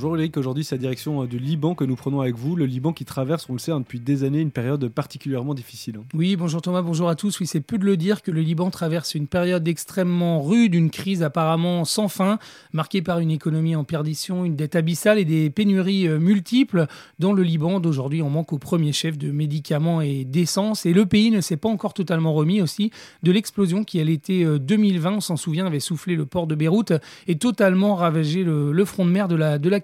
[0.00, 2.64] Bonjour Ulrich, aujourd'hui c'est la direction euh, du Liban que nous prenons avec vous, le
[2.64, 6.00] Liban qui traverse, on le sait, depuis des années une période particulièrement difficile.
[6.14, 7.38] Oui, bonjour Thomas, bonjour à tous.
[7.38, 10.88] Oui, c'est peu de le dire que le Liban traverse une période extrêmement rude, une
[10.88, 12.38] crise apparemment sans fin,
[12.72, 16.86] marquée par une économie en perdition, une dette abyssale et des pénuries euh, multiples.
[17.18, 20.86] Dans le Liban d'aujourd'hui, on manque au premier chef de médicaments et d'essence.
[20.86, 22.90] Et le pays ne s'est pas encore totalement remis aussi
[23.22, 26.54] de l'explosion qui, à l'été euh, 2020, on s'en souvient, avait soufflé le port de
[26.54, 26.94] Beyrouth
[27.26, 29.78] et totalement ravagé le, le front de mer de la, de la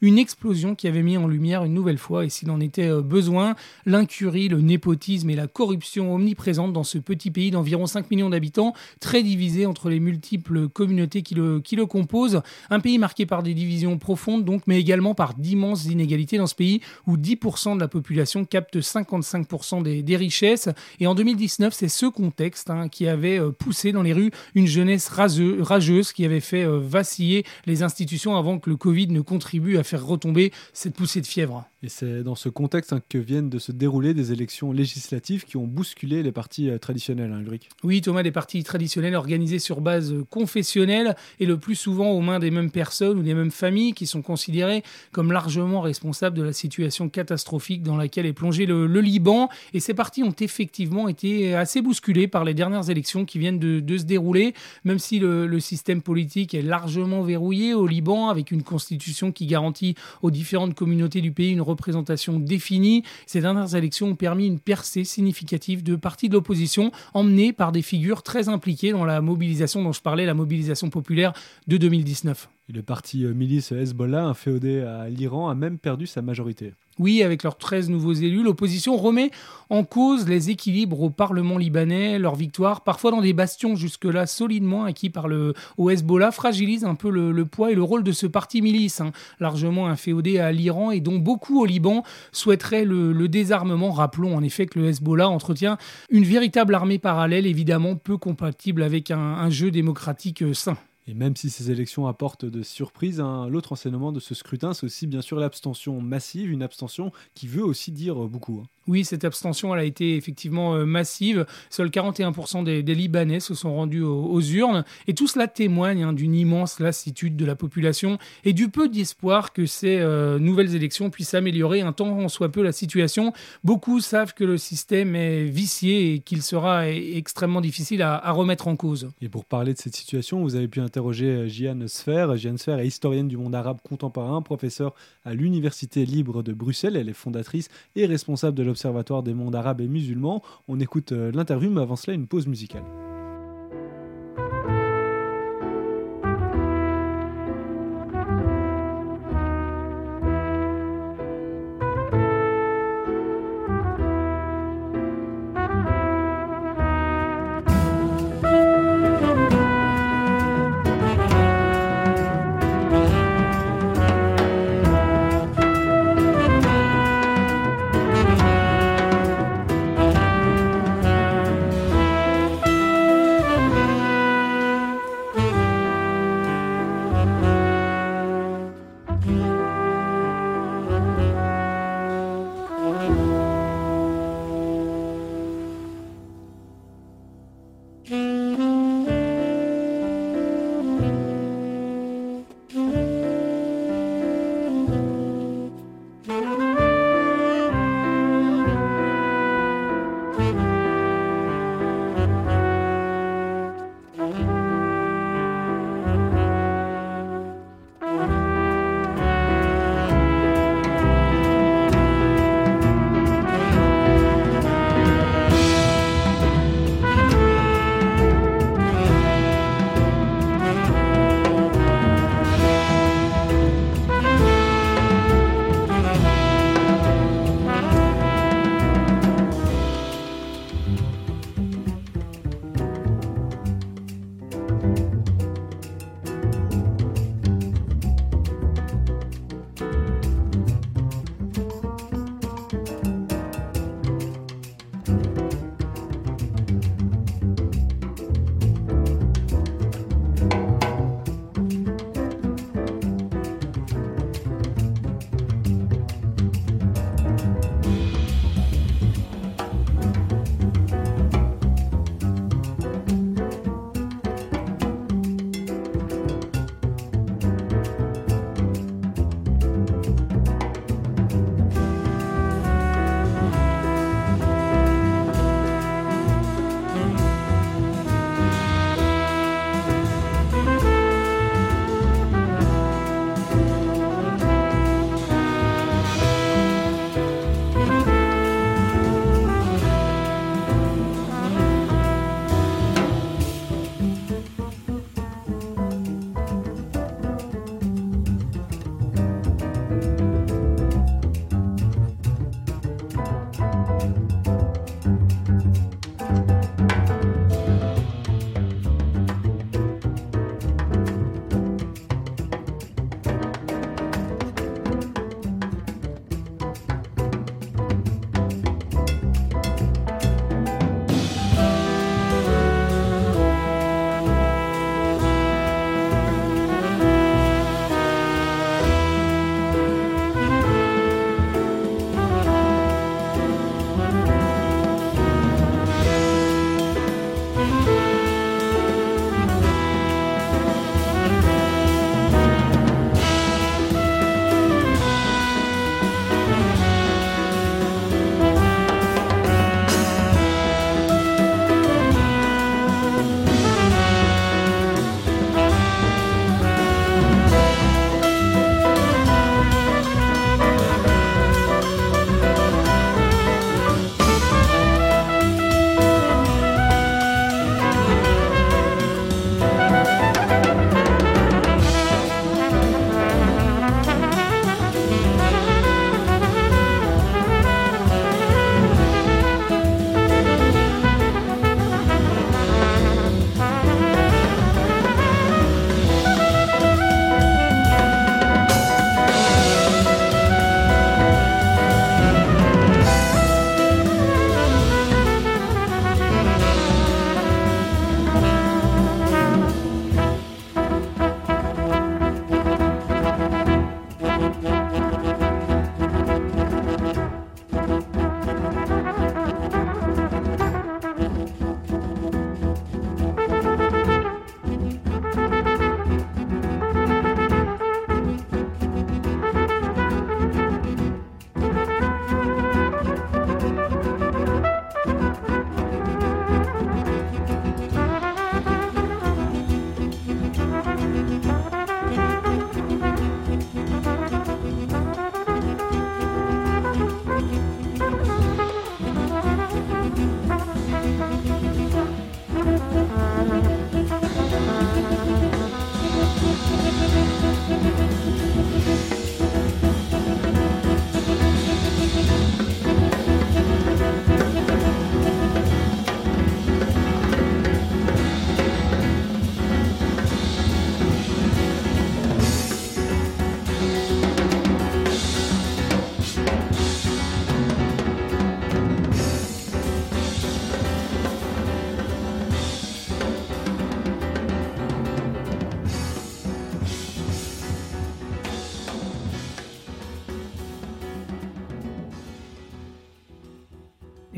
[0.00, 3.02] Une explosion qui avait mis en lumière une nouvelle fois, et s'il en était euh,
[3.02, 3.54] besoin,
[3.86, 8.74] l'incurie, le népotisme et la corruption omniprésente dans ce petit pays d'environ 5 millions d'habitants,
[9.00, 12.42] très divisé entre les multiples communautés qui le, qui le composent.
[12.70, 16.54] Un pays marqué par des divisions profondes, donc, mais également par d'immenses inégalités dans ce
[16.54, 20.68] pays où 10% de la population capte 55% des, des richesses.
[21.00, 24.66] Et en 2019, c'est ce contexte hein, qui avait euh, poussé dans les rues une
[24.66, 29.78] jeunesse rageuse qui avait fait euh, vaciller les institutions avant que le Covid ne contribue
[29.78, 31.64] à faire retomber cette poussée de fièvre.
[31.84, 35.56] Et c'est dans ce contexte hein, que viennent de se dérouler des élections législatives qui
[35.56, 37.44] ont bousculé les partis euh, traditionnels, hein.
[37.84, 42.20] Oui, Thomas, des partis traditionnels organisés sur base euh, confessionnelle et le plus souvent aux
[42.20, 46.42] mains des mêmes personnes ou des mêmes familles qui sont considérées comme largement responsables de
[46.42, 49.48] la situation catastrophique dans laquelle est plongé le, Liban.
[49.72, 53.78] Et ces partis ont effectivement été assez bousculés par les dernières élections qui viennent de,
[53.78, 58.50] de se dérouler, même si le, le système politique est largement verrouillé au Liban avec
[58.50, 63.04] une constitution qui garantit aux différentes communautés du pays une représentation définie.
[63.26, 67.82] Ces dernières élections ont permis une percée significative de partis de l'opposition emmenés par des
[67.82, 71.32] figures très impliquées dans la mobilisation dont je parlais, la mobilisation populaire
[71.66, 72.48] de 2019.
[72.70, 76.74] Le parti euh, milice Hezbollah, inféodé à l'Iran, a même perdu sa majorité.
[76.98, 79.30] Oui, avec leurs 13 nouveaux élus, l'opposition remet
[79.70, 84.84] en cause les équilibres au Parlement libanais, leur victoire, parfois dans des bastions jusque-là solidement
[84.84, 88.60] acquis par le Hezbollah, fragilise un peu le, poids et le rôle de ce parti
[88.60, 93.92] milice, hein, largement inféodé à l'Iran et dont beaucoup au Liban souhaiteraient le, désarmement.
[93.92, 95.78] Rappelons en effet que le Hezbollah entretient
[96.10, 100.76] une véritable armée parallèle, évidemment peu compatible avec un, jeu démocratique sain.
[101.08, 104.86] Et même si ces élections apportent de surprises, hein, l'autre enseignement de ce scrutin, c'est
[104.86, 108.60] aussi bien sûr l'abstention massive, une abstention qui veut aussi dire beaucoup.
[108.62, 108.68] hein.
[108.88, 111.44] Oui, cette abstention, elle a été effectivement euh, massive.
[111.68, 114.82] Seuls 41% des, des Libanais se sont rendus aux, aux urnes.
[115.06, 119.52] Et tout cela témoigne hein, d'une immense lassitude de la population et du peu d'espoir
[119.52, 123.34] que ces euh, nouvelles élections puissent améliorer un tant en soit peu la situation.
[123.62, 128.32] Beaucoup savent que le système est vicié et qu'il sera e- extrêmement difficile à, à
[128.32, 129.10] remettre en cause.
[129.20, 132.36] Et pour parler de cette situation, vous avez pu interroger euh, Jiane Sfer.
[132.38, 134.94] Jiane Sfer est historienne du monde arabe contemporain, professeure
[135.26, 136.96] à l'Université libre de Bruxelles.
[136.96, 138.77] Elle est fondatrice et responsable de l'Observatoire
[139.22, 140.42] des mondes arabes et musulmans.
[140.68, 142.84] On écoute euh, l'interview, mais avant cela, une pause musicale.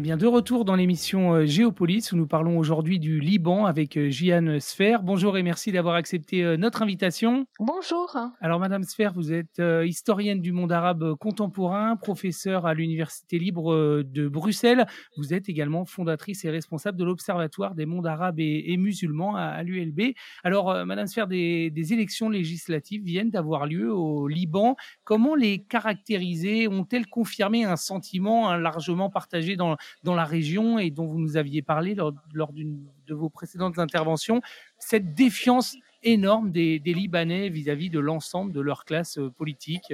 [0.00, 3.98] Eh bien, de retour dans l'émission euh, Géopolis, où nous parlons aujourd'hui du Liban avec
[3.98, 5.02] euh, Jiane Sfer.
[5.02, 7.44] Bonjour et merci d'avoir accepté euh, notre invitation.
[7.58, 8.16] Bonjour.
[8.40, 14.26] Alors, Madame Sfer, vous êtes historienne du monde arabe contemporain, professeure à l'Université libre de
[14.26, 14.86] Bruxelles.
[15.18, 20.14] Vous êtes également fondatrice et responsable de l'Observatoire des mondes arabes et, musulmans à, l'ULB.
[20.44, 24.76] Alors, Madame Sfer, des, des élections législatives viennent d'avoir lieu au Liban.
[25.04, 26.68] Comment les caractériser?
[26.68, 31.62] Ont-elles confirmé un sentiment largement partagé dans dans la région et dont vous nous aviez
[31.62, 34.40] parlé lors, d'une de vos précédentes interventions,
[34.78, 39.92] cette défiance énorme des, Libanais vis-à-vis de l'ensemble de leur classe euh, politique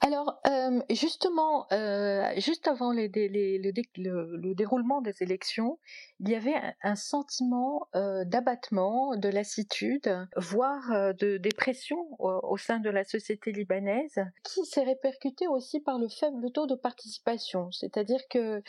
[0.00, 5.78] alors, euh, justement, euh, juste avant le, déroulement des élections,
[6.20, 12.90] il y avait un, sentiment euh, d'abattement, de lassitude, voire de dépression au, sein de
[12.90, 17.70] la société libanaise, qui s'est répercuté aussi par le faible taux de participation.
[17.70, 18.62] C'est-à-dire que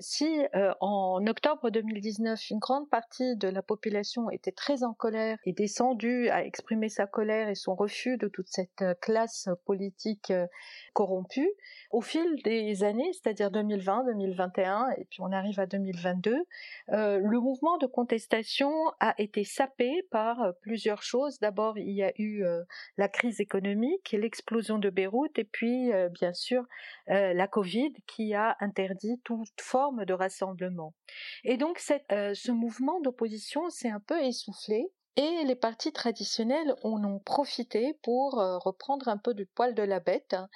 [0.00, 0.40] si
[0.80, 6.28] en octobre 2019, une grande partie de la population était très en colère et descendue
[6.28, 9.85] à exprimer sa colère et son refus de toute cette classe politique
[10.92, 11.50] corrompue,
[11.90, 16.36] au fil des années, c'est-à-dire 2020, 2021, et puis on arrive à 2022,
[16.92, 21.38] euh, le mouvement de contestation a été sapé par euh, plusieurs choses.
[21.38, 22.62] D'abord, il y a eu euh,
[22.96, 26.64] la crise économique, l'explosion de Beyrouth, et puis bien sûr
[27.06, 30.94] la Covid qui a interdit toute forme de rassemblement.
[31.44, 34.90] Et donc ce mouvement d'opposition s'est un peu essoufflé.
[35.16, 39.98] Et les partis traditionnels en ont profité pour reprendre un peu du poil de la
[39.98, 40.48] bête hein,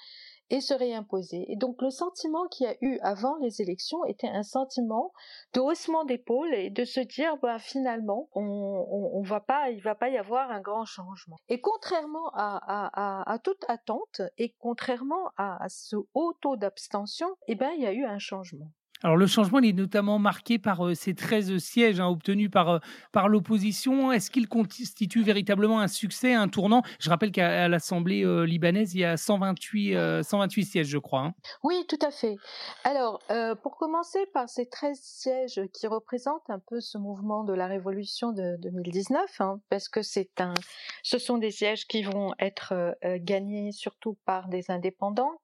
[0.51, 1.51] et se réimposer.
[1.51, 5.13] Et donc le sentiment qu'il y a eu avant les élections était un sentiment
[5.55, 9.95] de haussement d'épaule et de se dire bah finalement on, on, va pas il va
[9.95, 11.37] pas y avoir un grand changement.
[11.49, 17.83] Et contrairement à, toute attente et contrairement à, ce haut taux d'abstention, eh ben il
[17.83, 18.71] y a eu un changement.
[19.03, 22.69] Alors le changement il est notamment marqué par euh, ces 13 sièges hein, obtenus par,
[22.69, 22.79] euh,
[23.13, 24.13] par l'opposition.
[24.13, 26.83] Est-ce qu'il constitue véritablement un succès, un tournant?
[26.99, 31.21] Je rappelle qu'à l'Assemblée euh, libanaise, il y a 128, 128 sièges, je crois.
[31.21, 31.35] Hein.
[31.63, 32.37] Oui, tout à fait.
[32.85, 33.21] Alors,
[33.63, 38.33] pour commencer par ces 13 sièges qui représentent un peu ce mouvement de la révolution
[38.33, 40.55] de 2019, hein, parce que c'est un,
[41.03, 45.41] ce sont des sièges qui vont être gagnés surtout par des indépendants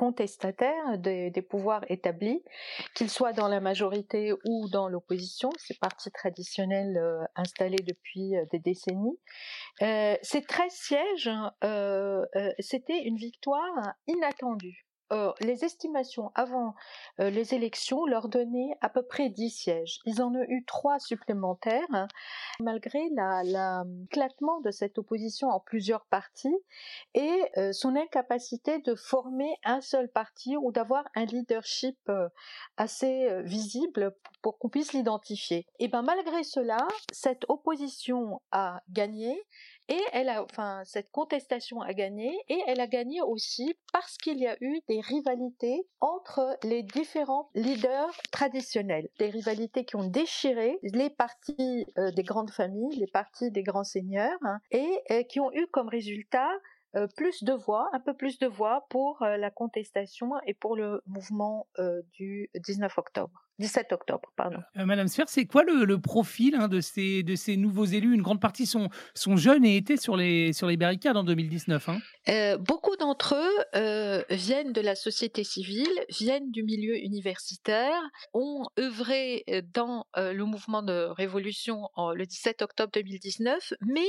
[0.00, 2.42] contestataires des, pouvoirs établis,
[2.94, 8.46] qu'ils soient dans la majorité ou dans l'opposition, ces partis traditionnels euh, installés depuis euh,
[8.50, 9.18] des décennies.
[9.82, 11.30] Euh, ces 13 sièges,
[12.60, 14.86] c'était une victoire inattendue.
[15.12, 16.74] Euh, les estimations avant
[17.20, 19.98] euh, les élections leur donnaient à peu près 10 sièges.
[20.06, 22.06] Ils en ont eu trois supplémentaires, hein,
[22.60, 26.54] malgré l'éclatement de cette opposition en plusieurs partis
[27.14, 31.98] et euh, son incapacité de former un seul parti ou d'avoir un leadership
[32.76, 35.66] assez visible pour, qu'on puisse l'identifier.
[35.80, 39.40] Et ben malgré cela, cette opposition a gagné
[39.90, 44.38] et elle a, enfin, cette contestation a gagné et elle a gagné aussi parce qu'il
[44.38, 50.78] y a eu des rivalités entre les différents leaders traditionnels, des rivalités qui ont déchiré
[50.82, 55.40] les partis euh, des grandes familles, les partis des grands seigneurs, hein, et euh, qui
[55.40, 56.48] ont eu comme résultat
[56.94, 61.02] euh, plus de voix, un peu plus de voix pour la contestation et pour le
[61.06, 61.66] mouvement
[62.12, 63.49] du 19 octobre.
[63.60, 64.58] 17 octobre, pardon.
[64.74, 68.14] Madame Sfer, c'est quoi le, profil hein, de, ces, de ces nouveaux élus?
[68.14, 71.88] Une grande partie sont, sont jeunes et étaient sur les, sur les barricades en 2019.
[71.88, 72.56] Hein.
[72.58, 78.00] beaucoup d'entre eux viennent de la société civile, viennent du milieu universitaire,
[78.34, 84.08] ont œuvré dans le mouvement de révolution le 17 octobre 2019, mais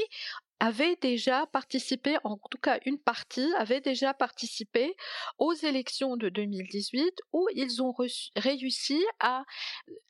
[0.61, 4.95] avait déjà participé, en tout cas une partie, avait déjà participé
[5.39, 7.95] aux élections de 2018 où ils ont
[8.35, 9.40] réussi à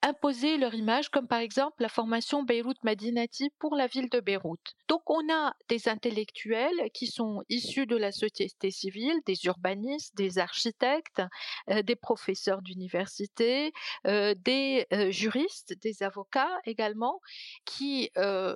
[0.02, 4.76] imposer leur image, comme par exemple la formation Beyrouth Madinati pour la ville de Beyrouth.
[4.88, 10.38] Donc on a des intellectuels qui sont issus de la société civile, des urbanistes, des
[10.38, 11.22] architectes,
[11.70, 13.72] euh, des professeurs d'université,
[14.08, 17.20] euh, des euh, juristes, des avocats également,
[17.66, 18.10] qui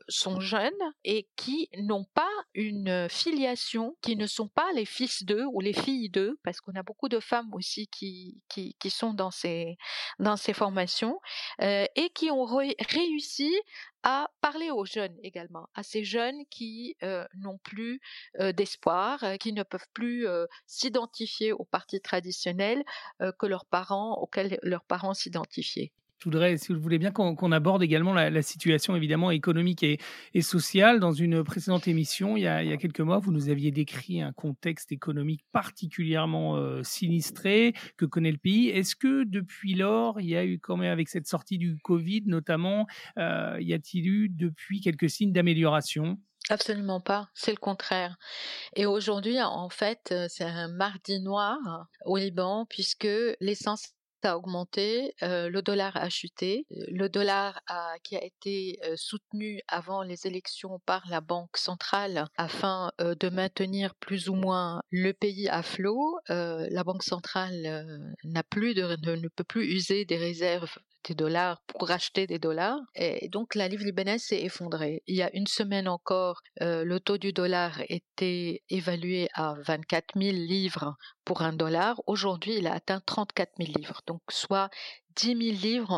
[0.08, 0.72] sont jeunes
[1.04, 5.74] et qui n'ont pas une filiation, qui ne sont pas les fils d'eux ou les
[5.74, 9.78] filles d'eux, parce qu'on a beaucoup de femmes aussi qui, qui, sont dans ces,
[10.20, 10.65] dans ces formations,
[11.62, 13.54] euh, et qui ont réussi
[14.04, 18.00] à parler aux jeunes également, à ces jeunes qui euh, n'ont plus
[18.40, 20.28] euh, d'espoir, qui ne peuvent plus
[20.68, 22.84] s'identifier aux partis traditionnels
[23.20, 25.92] que leurs parents, auxquels leurs parents s'identifiaient.
[26.20, 30.00] Je voudrais, si vous voulez bien, qu'on aborde également la, situation évidemment économique et,
[30.42, 31.00] sociale.
[31.00, 34.92] Dans une précédente émission, il y, a, quelques mois, vous nous aviez décrit un contexte
[34.92, 38.70] économique particulièrement euh, sinistré que connaît le pays.
[38.70, 42.24] Est-ce que depuis lors, il y a eu quand même, avec cette sortie du Covid
[42.26, 46.18] notamment, euh, y a-t-il eu depuis quelques signes d'amélioration?
[46.50, 48.18] Absolument pas, c'est le contraire.
[48.76, 51.58] Et aujourd'hui, en fait, euh, c'est un mardi noir
[52.06, 53.08] au Liban puisque
[53.40, 53.95] l'essence
[54.26, 56.66] a augmenté, le dollar a chuté.
[56.70, 57.62] Le dollar
[58.04, 64.30] qui a été soutenu avant les élections par la Banque centrale afin de maintenir plus
[64.30, 66.18] ou moins le pays à flot.
[66.30, 72.28] la Banque centrale n'a plus ne peut plus user des réserves des dollars pour acheter
[72.28, 72.80] des dollars.
[72.96, 75.04] Et donc la livre libanaise s'est effondrée.
[75.08, 80.20] Il y a une semaine encore, euh, le taux du dollar était évalué à 24
[80.20, 82.02] 000 livres pour un dollar.
[82.08, 84.70] Aujourd'hui, il a atteint 34 000 livres, donc soit
[85.16, 85.92] 10 000 livres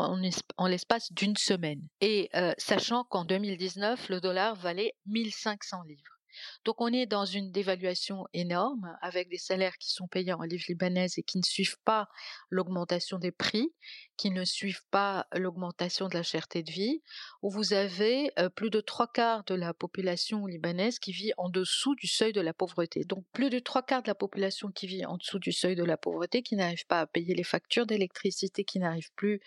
[0.56, 1.82] en, l'espace d'une semaine.
[2.00, 6.17] Et euh, sachant qu'en 2019, le dollar valait 1500 livres.
[6.64, 10.64] Donc on est dans une dévaluation énorme avec des salaires qui sont payés en livres
[10.68, 12.08] libanaises et qui ne suivent pas
[12.50, 13.72] l'augmentation des prix,
[14.16, 17.02] qui ne suivent pas l'augmentation de la cherté de vie,
[17.42, 21.94] où vous avez plus de trois quarts de la population libanaise qui vit en dessous
[21.94, 23.04] du seuil de la pauvreté.
[23.04, 25.84] Donc plus de trois quarts de la population qui vit en dessous du seuil de
[25.84, 29.40] la pauvreté, qui n'arrive pas à payer les factures d'électricité, qui n'arrive plus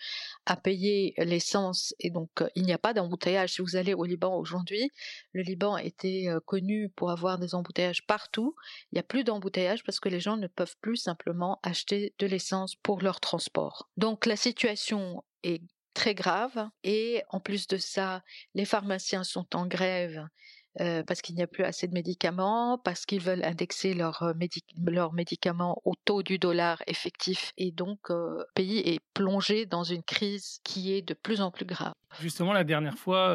[0.46, 3.54] à payer l'essence, et donc il n'y a pas d'embouteillage.
[3.54, 4.90] Si vous allez au Liban aujourd'hui,
[5.32, 8.54] le Liban était connu pour avoir des embouteillages partout.
[8.90, 12.26] Il n'y a plus d'embouteillages parce que les gens ne peuvent plus simplement acheter de
[12.26, 13.88] l'essence pour leur transport.
[13.96, 15.62] Donc la situation est
[15.94, 18.22] très grave et en plus de ça,
[18.54, 20.26] les pharmaciens sont en grève
[20.78, 25.94] parce qu'il n'y a plus assez de médicaments, parce qu'ils veulent indexer leurs médicaments au
[26.04, 27.52] taux du dollar effectif.
[27.58, 31.66] Et donc, le pays est plongé dans une crise qui est de plus en plus
[31.66, 31.92] grave.
[32.20, 33.34] Justement, la dernière fois,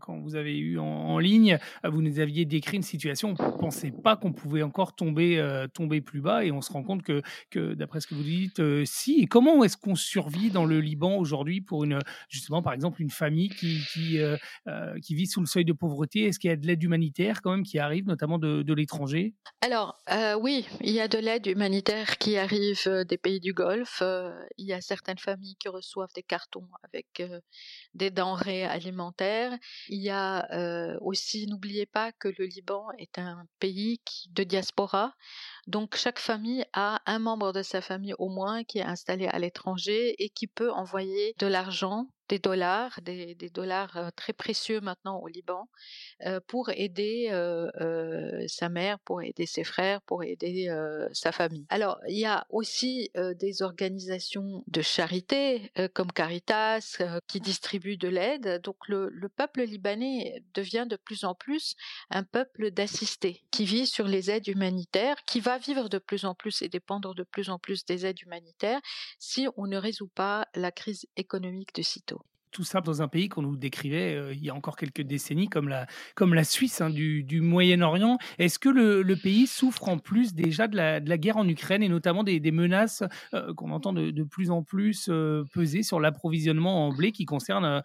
[0.00, 3.58] quand vous avez eu en, ligne, vous nous aviez décrit une situation où on ne
[3.58, 6.44] pensait pas qu'on pouvait encore tomber, tomber plus bas.
[6.44, 9.20] Et on se rend compte que, d'après ce que vous dites, si.
[9.20, 13.10] Et comment est-ce qu'on survit dans le Liban aujourd'hui pour une, justement, par exemple, une
[13.10, 13.78] famille qui,
[15.10, 16.24] vit sous le seuil de pauvreté?
[16.24, 19.34] Est-ce qu'il y a l'aide humanitaire quand même qui arrive, notamment de, l'étranger?
[19.62, 23.52] Alors euh, oui, il y a de l'aide humanitaire qui arrive euh, des pays du
[23.52, 24.00] Golfe.
[24.02, 27.22] Euh, il y a certaines familles qui reçoivent des cartons avec
[27.96, 29.56] des denrées alimentaires.
[29.88, 35.14] Il y a aussi, n'oubliez pas que le Liban est un pays qui, de diaspora.
[35.66, 39.38] Donc chaque famille a un membre de sa famille au moins qui est installé à
[39.38, 45.28] l'étranger et qui peut envoyer de l'argent des dollars, des, dollars très précieux maintenant au
[45.28, 45.68] Liban,
[46.48, 47.28] pour aider
[48.48, 50.68] sa mère, pour aider ses frères, pour aider
[51.12, 51.66] sa famille.
[51.68, 58.60] Alors, il y a aussi des organisations de charité comme Caritas qui distribuent de l'aide.
[58.62, 61.76] Donc, le, le, peuple libanais devient de plus en plus
[62.10, 66.34] un peuple d'assistés qui vit sur les aides humanitaires, qui va vivre de plus en
[66.34, 68.80] plus et dépendre de plus en plus des aides humanitaires
[69.18, 73.28] si on ne résout pas la crise économique de sitôt tout ça dans un pays
[73.28, 76.80] qu'on nous décrivait euh, il y a encore quelques décennies comme la, comme la Suisse
[76.80, 78.18] hein, du, du Moyen-Orient.
[78.38, 81.48] Est-ce que le, le, pays souffre en plus déjà de la, de la guerre en
[81.48, 83.02] Ukraine et notamment des, des menaces
[83.34, 87.24] euh, qu'on entend de, de, plus en plus euh, peser sur l'approvisionnement en blé qui
[87.24, 87.82] concerne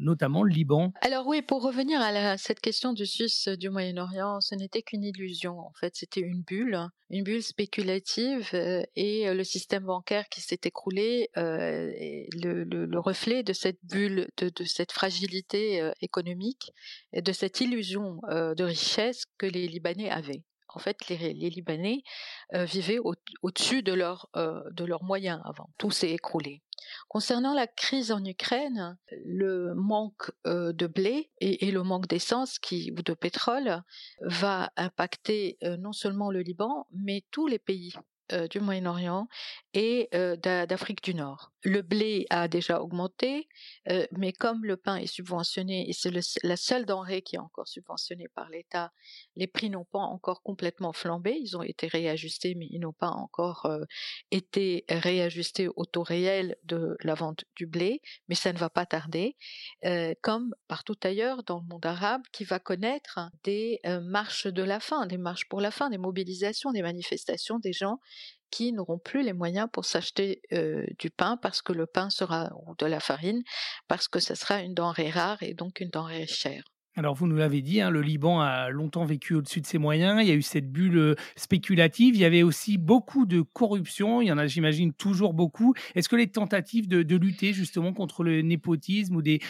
[0.00, 0.92] notamment le Liban?
[1.00, 5.58] Alors oui, pour revenir à cette question du Suisse du Moyen-Orient, ce n'était qu'une illusion
[5.58, 6.78] en fait, c'était une bulle,
[7.10, 8.50] une bulle spéculative
[8.94, 14.64] et le système bancaire qui s'est écroulé, le, le, le reflet de cette bulle de,
[14.64, 16.72] cette fragilité économique
[17.12, 20.42] et de cette illusion de richesse que les Libanais avaient.
[20.68, 22.02] En fait, les, Libanais
[22.52, 22.98] vivaient
[23.42, 24.28] au-dessus de, leurs
[25.02, 25.70] moyens avant.
[25.78, 26.62] Tout s'est écroulé.
[27.08, 33.14] Concernant la crise en Ukraine, le manque de blé et, le manque d'essence ou de
[33.14, 33.82] pétrole
[34.20, 37.94] va impacter non seulement le Liban, mais tous les pays
[38.50, 39.28] du Moyen-Orient
[39.72, 41.52] et d'Afrique du Nord.
[41.68, 43.48] Le blé a déjà augmenté,
[43.90, 46.12] euh, mais comme le pain est subventionné et c'est
[46.44, 48.92] la seule denrée qui est encore subventionnée par l'État,
[49.34, 51.36] les prix n'ont pas encore complètement flambé.
[51.42, 53.68] Ils ont été réajustés, mais ils n'ont pas encore
[54.30, 58.86] été réajustés au taux réel de la vente du blé, mais ça ne va pas
[58.86, 59.36] tarder,
[60.22, 65.06] comme partout ailleurs dans le monde arabe, qui va connaître des marches de la faim,
[65.06, 67.98] des marches pour la faim, des mobilisations, des manifestations des gens
[68.50, 70.40] qui n'auront plus les moyens pour s'acheter
[70.98, 73.42] du pain parce que le pain sera ou de la farine
[73.88, 76.64] parce que ce sera une denrée rare et donc une denrée chère.
[76.98, 80.22] Alors vous nous l'avez dit, hein, le Liban a longtemps vécu au-dessus de ses moyens,
[80.22, 84.22] il y a eu cette bulle euh, spéculative, il y avait aussi beaucoup de corruption,
[84.22, 85.74] il y en a j'imagine toujours beaucoup.
[85.94, 89.40] Est-ce que les tentatives de, lutter justement contre le népotisme ou des,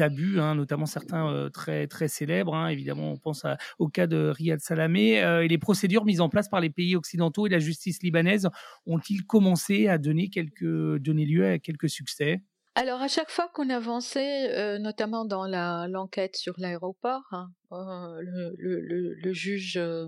[0.00, 3.44] abus, hein, notamment certains euh, très, très célèbres, hein, évidemment on pense
[3.78, 6.96] au cas de Riyad Salamé, euh, et les procédures mises en place par les pays
[6.96, 8.48] occidentaux et la justice libanaise
[8.86, 12.40] ont-ils commencé à donner, quelques, donner lieu à quelques succès?
[12.74, 15.46] Alors à chaque fois qu'on avançait, notamment dans
[15.86, 20.06] l'enquête sur l'aéroport, hein, euh, le, juge euh,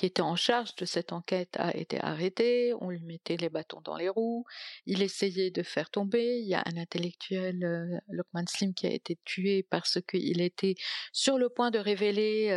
[0.00, 3.82] qui était en charge de cette enquête a été arrêté, on lui mettait les bâtons
[3.82, 4.46] dans les roues,
[4.86, 8.92] il essayait de faire tomber, il y a un intellectuel, euh, Lokman Slim, qui a
[8.94, 10.76] été tué parce qu'il était
[11.12, 12.48] sur le point de révéler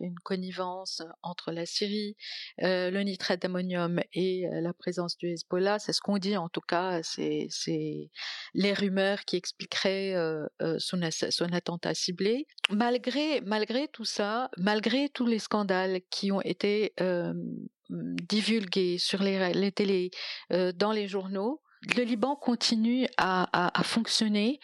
[0.00, 2.16] une connivence entre la Syrie,
[2.56, 7.02] le nitrate d'ammonium et la présence du Hezbollah, c'est ce qu'on dit en tout cas,
[7.02, 7.48] c'est
[8.54, 10.14] les rumeurs qui expliqueraient
[10.78, 12.46] son, son attentat ciblé.
[12.70, 16.77] Malgré malgré tout ça, malgré tous les scandales qui ont été
[17.90, 20.10] divulgués sur les, les télés,
[20.50, 21.62] dans les journaux,
[21.96, 24.60] le Liban continue à, fonctionner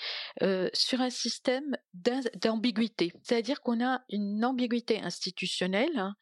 [0.72, 3.12] sur un système d'ambiguïté.
[3.22, 6.14] C'est-à-dire qu'on a une ambiguïté institutionnelle hein,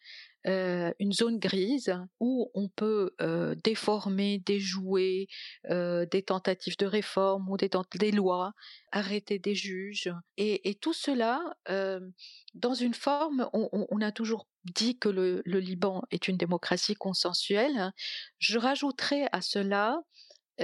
[0.48, 5.28] euh, une zone grise où on peut euh, déformer, déjouer
[5.70, 8.52] euh, des tentatives de réforme ou des, lois,
[8.90, 10.12] arrêter des juges.
[10.36, 11.40] Et, tout cela,
[12.54, 17.92] dans une forme, on, a toujours dit que le, Liban est une démocratie consensuelle.
[18.38, 20.00] Je rajouterai à cela,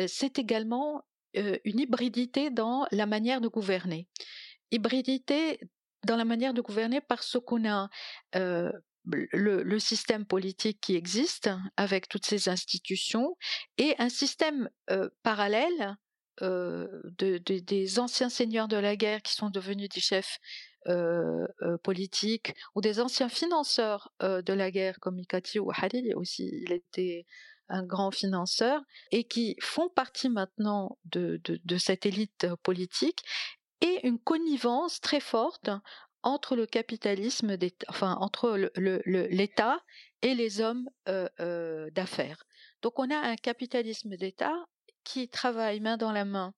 [0.06, 4.08] c'est également une hybridité dans la manière de gouverner.
[4.72, 5.60] Hybridité
[6.06, 7.88] dans la manière de gouverner parce qu'on a
[9.10, 13.36] le, système politique qui existe avec toutes ces institutions
[13.76, 15.96] et un système euh, parallèle
[16.42, 16.86] euh,
[17.18, 20.38] de, des anciens seigneurs de la guerre qui sont devenus des chefs
[20.86, 21.46] euh,
[21.82, 27.26] politiques ou des anciens financeurs de la guerre comme Mikati ou Halil aussi il était
[27.68, 33.22] un grand financeur et qui font partie maintenant de, de cette élite politique
[33.80, 35.70] et une connivence très forte
[36.28, 37.56] entre le capitalisme,
[37.88, 39.80] enfin entre l'État
[40.22, 42.44] et les hommes euh, euh, d'affaires.
[42.82, 44.54] Donc on a un capitalisme d'État
[45.04, 46.52] qui travaille main dans la main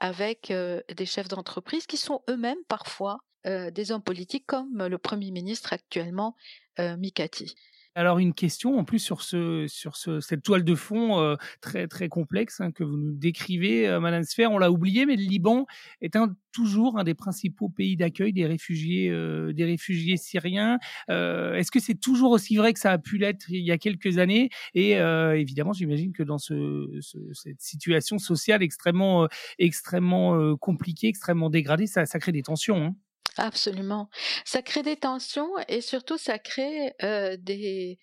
[0.00, 5.30] avec euh, des chefs d'entreprise qui sont eux-mêmes parfois des hommes politiques comme le Premier
[5.30, 6.34] ministre actuellement,
[6.78, 7.54] Mikati.
[7.96, 11.86] Alors une question en plus sur ce sur ce, cette toile de fond euh, très
[11.86, 14.50] très complexe hein, que vous nous décrivez, euh, Madame Sfer.
[14.50, 15.64] On l'a oublié, mais le Liban
[16.00, 20.80] est un, toujours un des principaux pays d'accueil des réfugiés euh, des réfugiés syriens.
[21.08, 23.78] Euh, Est-ce que c'est toujours aussi vrai que ça a pu l'être il y a
[23.78, 24.50] quelques années?
[24.74, 29.28] Et euh, évidemment, j'imagine que dans ce, ce, cette situation sociale extrêmement
[29.60, 32.86] extrêmement compliquée, extrêmement dégradée, ça, ça crée des tensions.
[32.86, 32.96] Hein.
[33.36, 34.08] Absolument.
[34.44, 36.94] Ça crée des tensions et surtout ça crée
[37.38, 37.98] des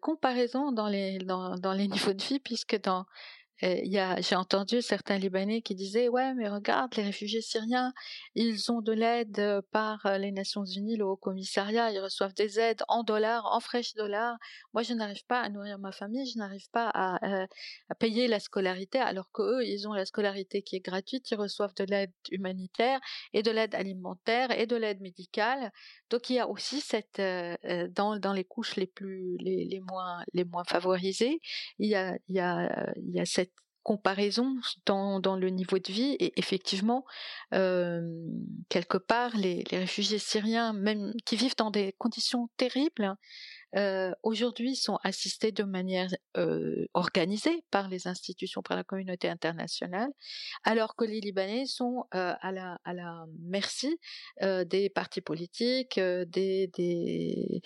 [0.00, 3.06] comparaisons dans les, dans, dans les niveaux de vie puisque dans
[3.60, 7.92] j'ai entendu certains Libanais qui disaient ouais mais regarde les réfugiés syriens
[8.34, 11.90] ils ont de l'aide euh, par euh, les Nations Unies le Haut Commissariat.
[11.90, 14.36] Ils reçoivent des aides en dollars en fraîches dollars.
[14.74, 17.46] Moi je n'arrive pas à nourrir ma famille je n'arrive pas à, euh,
[17.98, 21.30] payer la scolarité alors que eux ils ont la scolarité qui est gratuite.
[21.30, 23.00] Ils reçoivent de l'aide humanitaire
[23.32, 25.70] et de l'aide alimentaire et de l'aide médicale.
[26.10, 27.20] Donc il y a aussi cette
[27.94, 31.40] dans dans les couches les plus les, les moins les moins favorisées
[31.78, 33.52] il y a il y a il y a cette
[33.86, 37.04] comparaison dans, le niveau de vie et effectivement
[37.54, 38.00] euh,
[38.68, 43.14] quelque part les, réfugiés syriens même qui vivent dans des conditions terribles
[43.74, 50.10] euh, aujourd'hui sont assistés de manière euh, organisée par les institutions, par la communauté internationale,
[50.64, 52.78] alors que les Libanais sont euh, à, la,
[53.40, 53.98] merci
[54.42, 57.62] euh, des partis politiques, des,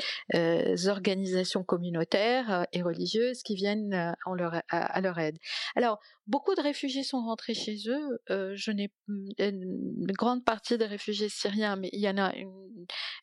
[0.87, 5.39] organisations communautaires et religieuses qui viennent à, leur aide.
[5.77, 8.19] Alors, beaucoup de réfugiés sont rentrés chez eux.
[8.29, 8.91] je n'ai
[9.39, 12.71] une grande partie des réfugiés syriens, mais il y en a une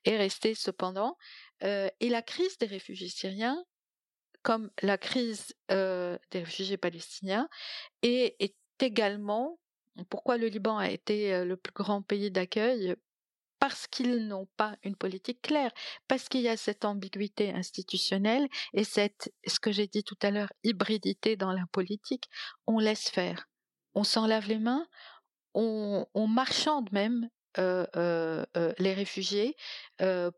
[0.06, 1.18] est restée cependant
[1.62, 3.64] et la crise des réfugiés syriens,
[4.44, 7.50] comme la crise des réfugiés palestiniens,
[8.02, 9.58] est, est, également
[10.10, 12.96] pourquoi le Liban a été le plus grand pays d'accueil?
[13.60, 15.72] Parce qu'ils n'ont pas une politique claire,
[16.08, 20.30] parce qu'il y a cette ambiguïté institutionnelle et cette, ce que j'ai dit tout à
[20.30, 22.26] l'heure, hybridité dans la politique.
[22.68, 23.50] On laisse faire,
[23.96, 24.86] on s'en lave les mains,
[25.56, 29.56] on, marchande même les réfugiés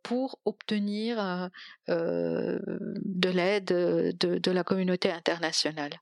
[0.03, 1.49] pour obtenir
[1.87, 5.99] de l'aide de, de, la communauté internationale.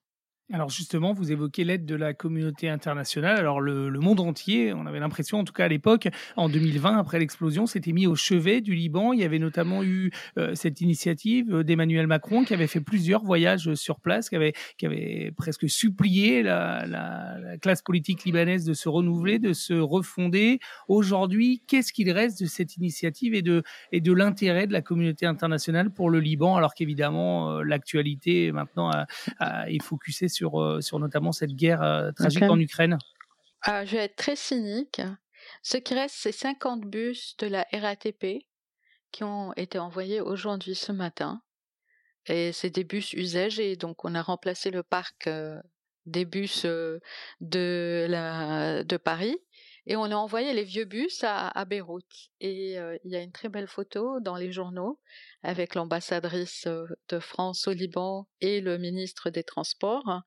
[0.54, 3.38] Alors justement, vous évoquez l'aide de la communauté internationale.
[3.38, 6.08] Alors le, monde entier, on avait l'impression, en tout cas à l'époque,
[6.38, 9.12] en 2020, après l'explosion, s'était mis au chevet du Liban.
[9.12, 13.74] Il y avait notamment eu euh, cette initiative d'Emmanuel Macron qui avait fait plusieurs voyages
[13.74, 18.88] sur place, qui avait, qui avait presque supplié la, la classe politique libanaise de se
[18.88, 20.60] renouveler, de se refonder.
[20.88, 25.26] Aujourd'hui, qu'est-ce qu'il reste de cette initiative et de, et de l'intérêt de la communauté
[25.26, 28.92] internationale pour le Liban, alors qu'évidemment euh, l'actualité maintenant
[29.68, 32.98] est focusée sur, euh, sur notamment cette guerre euh, tragique en Ukraine
[33.62, 35.02] ah, Je vais être très cynique.
[35.62, 38.46] Ce qui reste, c'est 50 bus de la RATP
[39.12, 41.42] qui ont été envoyés aujourd'hui ce matin.
[42.28, 45.62] Et c'est des bus usagés, donc on a remplacé le parc euh,
[46.06, 49.38] des bus de, la, de Paris
[49.88, 52.30] et on a envoyé les vieux bus à, Beyrouth.
[52.42, 55.00] Et il y a une très belle photo dans les journaux
[55.44, 56.68] avec l'ambassadrice
[57.10, 60.24] de France au Liban et le ministre des Transports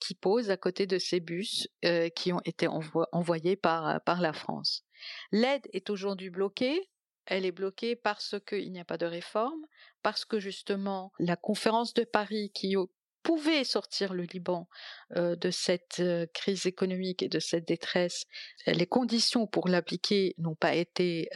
[0.00, 1.68] qui posent à côté de ces bus
[2.14, 4.84] qui ont été envoyés par, par la France.
[5.32, 6.88] L'aide est aujourd'hui bloquée.
[7.26, 9.66] Elle est bloquée parce qu'il n'y a pas de réforme,
[10.02, 12.76] parce que justement la conférence de Paris qui
[13.24, 14.68] pouvait sortir le Liban
[15.16, 18.26] de cette crise économique et de cette détresse,
[18.66, 21.28] les conditions pour l'appliquer n'ont pas été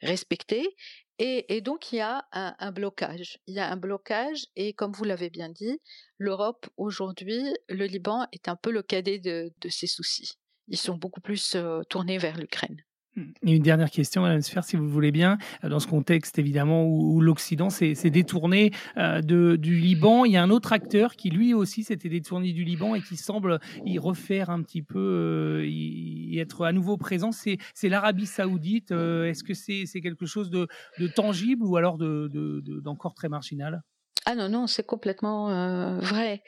[0.00, 0.76] respectées.
[1.18, 3.38] Et, donc il y a un, blocage.
[3.46, 5.78] Il y a un blocage et comme vous l'avez bien dit,
[6.16, 10.38] l'Europe aujourd'hui, le Liban est un peu le cadet de, de ses soucis.
[10.68, 11.56] Ils sont beaucoup plus
[11.90, 12.82] tournés vers l'Ukraine.
[13.16, 16.38] Et une dernière question, Madame Sfer, si vous le voulez bien, euh, dans ce contexte
[16.38, 21.30] évidemment où, l'Occident s'est détourné euh, du Liban, il y a un autre acteur qui
[21.30, 25.66] lui aussi s'était détourné du Liban et qui semble y refaire un petit peu, euh,
[25.66, 28.92] y, être à nouveau présent, c'est l'Arabie saoudite.
[28.92, 30.68] Est-ce que c'est quelque chose de,
[31.14, 33.82] tangible ou alors d'encore de, très marginal?
[34.26, 36.42] Ah non, non, c'est complètement vrai.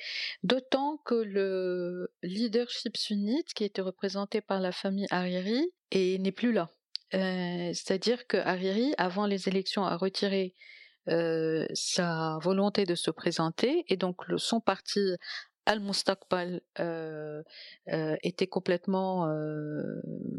[0.44, 6.70] D'autant que le leadership sunnite, qui était représenté par la famille Hariri, n'est plus là.
[7.14, 10.54] Euh, c'est-à-dire que Hariri, avant les élections, a retiré
[11.08, 15.00] euh, sa volonté de se présenter, et donc son parti
[15.66, 16.60] Al-Mustaqbal
[17.86, 19.28] était complètement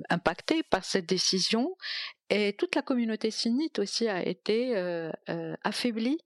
[0.10, 1.78] impacté par cette décision
[2.30, 4.76] et toute la communauté sunnite aussi a été
[5.64, 6.18] affaiblie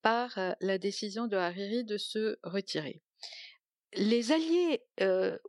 [0.00, 3.02] par la décision de Hariri de se retirer.
[3.94, 4.82] Les alliés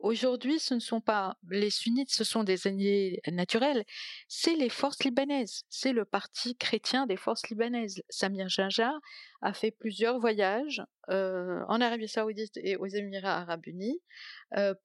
[0.00, 3.84] aujourd'hui, ce ne sont pas les sunnites, ce sont des alliés naturels,
[4.28, 8.02] c'est les forces libanaises, c'est le parti chrétien des forces libanaises.
[8.08, 8.98] Samir Jinjar
[9.42, 14.00] a fait plusieurs voyages en Arabie saoudite et aux Émirats arabes unis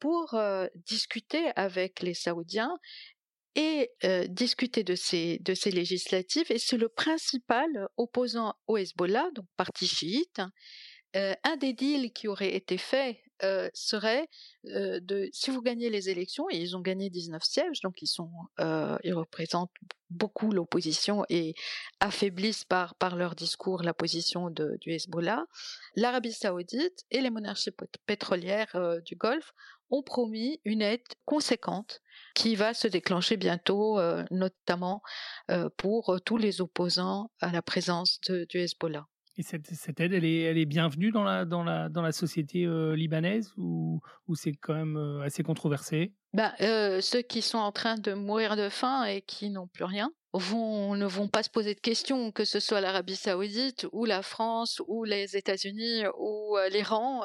[0.01, 0.37] pour
[0.75, 2.77] discuter avec les Saoudiens
[3.55, 3.89] et
[4.27, 6.51] discuter de ces, de ces législatives.
[6.51, 10.41] Et c'est le principal opposant au Hezbollah, donc parti chiite.
[11.13, 13.21] un des deals qui aurait été fait
[13.73, 14.27] serait
[14.63, 18.31] de, si vous gagnez les élections, et ils ont gagné 19 sièges, donc ils, sont,
[18.59, 19.71] ils représentent
[20.09, 21.55] beaucoup l'opposition et
[21.99, 25.45] affaiblissent par, par leur discours la position de, du Hezbollah,
[25.95, 27.71] l'Arabie saoudite et les monarchies
[28.05, 29.53] pétrolières du Golfe
[29.89, 32.01] ont promis une aide conséquente
[32.33, 35.01] qui va se déclencher bientôt, euh, notamment
[35.51, 39.07] euh, pour euh, tous les opposants à la présence du Hezbollah.
[39.37, 42.65] Et cette, aide, elle est, elle est, bienvenue dans la, dans la, dans la société
[42.95, 46.13] libanaise ou, ou c'est quand même assez controversé?
[46.33, 46.53] Ben,
[47.01, 50.95] Ceux qui sont en train de mourir de faim et qui n'ont plus rien vont,
[50.95, 54.81] ne vont pas se poser de questions, que ce soit l'Arabie saoudite ou la France
[54.87, 57.23] ou les États-Unis ou l'Iran.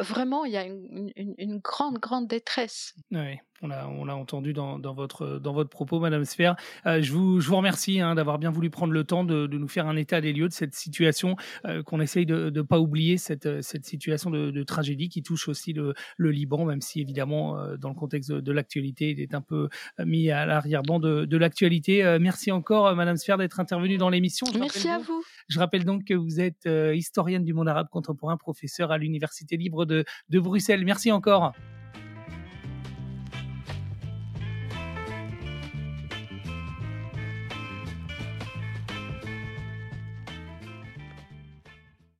[0.00, 2.94] vraiment, il y a une, une, une grande, grande détresse.
[3.12, 6.56] Oui on l'a entendu dans, votre, dans votre propos, Madame Sfer.
[6.86, 9.68] Euh, je, vous, je vous remercie hein, d'avoir bien voulu prendre le temps de, nous
[9.68, 13.18] faire un état des lieux de cette situation, euh, qu'on essaye de ne pas oublier,
[13.18, 17.90] cette, cette situation de, tragédie qui touche aussi le, Liban, même si évidemment, euh, dans
[17.90, 22.18] le contexte de, l'actualité, il est un peu mis à l'arrière-ban de, l'actualité.
[22.20, 24.46] merci encore, Madame Sfer, d'être intervenue dans l'émission.
[24.58, 25.22] Merci à vous.
[25.48, 29.84] Je rappelle donc que vous êtes historienne du monde arabe contemporain, professeur à l'Université libre
[29.84, 30.84] de, de Bruxelles.
[30.84, 31.52] Merci encore.